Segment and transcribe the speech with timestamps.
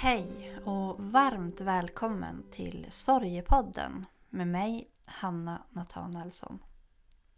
[0.00, 6.58] Hej och varmt välkommen till Sorgepodden med mig Hanna Nathanaelsson.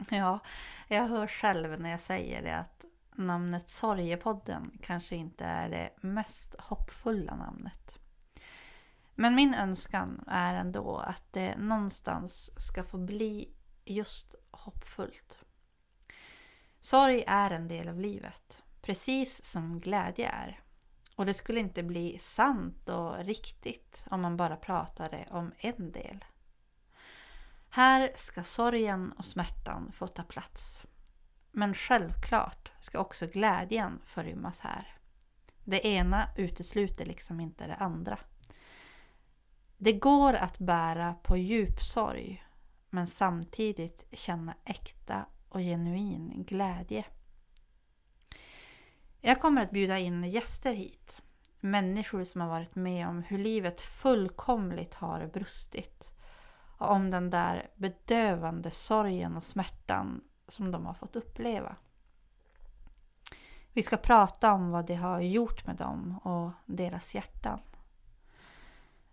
[0.09, 0.39] Ja,
[0.87, 2.85] jag hör själv när jag säger det att
[3.15, 7.99] namnet Sorgepodden kanske inte är det mest hoppfulla namnet.
[9.15, 13.53] Men min önskan är ändå att det någonstans ska få bli
[13.85, 15.39] just hoppfullt.
[16.79, 20.59] Sorg är en del av livet, precis som glädje är.
[21.15, 26.25] Och det skulle inte bli sant och riktigt om man bara pratade om en del.
[27.69, 30.85] Här ska sorgen och smärtan få ta plats.
[31.51, 34.87] Men självklart ska också glädjen få rymmas här.
[35.63, 38.19] Det ena utesluter liksom inte det andra.
[39.77, 42.43] Det går att bära på djup sorg
[42.89, 47.05] men samtidigt känna äkta och genuin glädje.
[49.23, 51.21] Jag kommer att bjuda in gäster hit.
[51.59, 56.11] Människor som har varit med om hur livet fullkomligt har brustit.
[56.77, 61.75] Och om den där bedövande sorgen och smärtan som de har fått uppleva.
[63.73, 67.59] Vi ska prata om vad det har gjort med dem och deras hjärtan.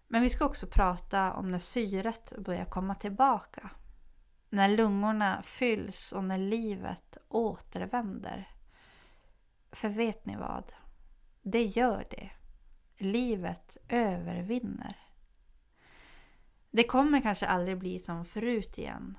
[0.06, 3.70] Men vi ska också prata om när syret börjar komma tillbaka.
[4.50, 8.57] När lungorna fylls och när livet återvänder.
[9.72, 10.72] För vet ni vad?
[11.42, 12.30] Det gör det.
[12.97, 14.97] Livet övervinner.
[16.70, 19.19] Det kommer kanske aldrig bli som förut igen.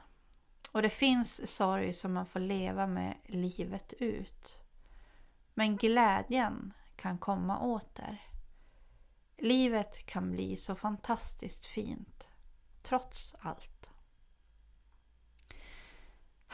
[0.72, 4.59] Och det finns sorg som man får leva med livet ut.
[5.53, 8.22] Men glädjen kan komma åter.
[9.38, 12.28] Livet kan bli så fantastiskt fint,
[12.81, 13.78] trots allt.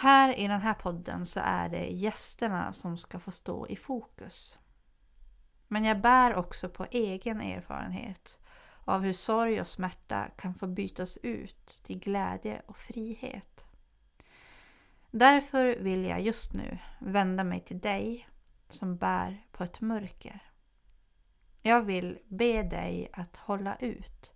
[0.06, 4.60] Här i den här podden så är det gästerna som ska få stå i fokus.
[5.68, 8.40] Men jag bär också på egen erfarenhet
[8.84, 13.66] av hur sorg och smärta kan få bytas ut till glädje och frihet.
[15.12, 18.28] Därför vill jag just nu vända mig till dig
[18.70, 20.40] som bär på ett mörker.
[21.62, 24.32] Jag vill be dig att hålla ut.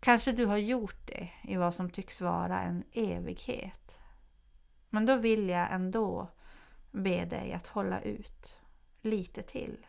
[0.00, 3.99] Kanske du har gjort det i vad som tycks vara en evighet.
[4.90, 6.28] Men då vill jag ändå
[6.90, 8.58] be dig att hålla ut
[9.02, 9.86] lite till.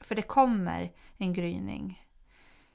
[0.00, 2.06] För det kommer en gryning.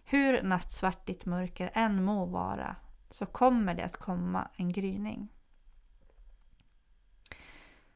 [0.03, 2.75] Hur nattsvart ditt mörker än må vara
[3.09, 5.33] så kommer det att komma en gryning.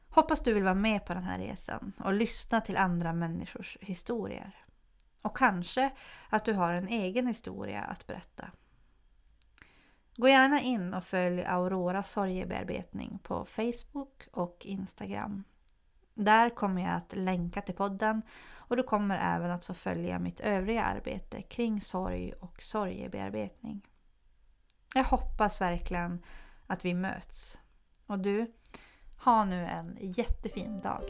[0.08, 4.56] Hoppas du vill vara med på den här resan och lyssna till andra människors historier.
[5.22, 5.90] Och kanske
[6.28, 8.50] att du har en egen historia att berätta.
[10.22, 15.44] Gå gärna in och följ Aurora sorgebearbetning på Facebook och Instagram.
[16.14, 18.22] Där kommer jag att länka till podden
[18.52, 23.86] och du kommer även att få följa mitt övriga arbete kring sorg och sorgebearbetning.
[24.94, 26.24] Jag hoppas verkligen
[26.66, 27.58] att vi möts.
[28.06, 28.52] Och du,
[29.24, 31.04] ha nu en jättefin dag.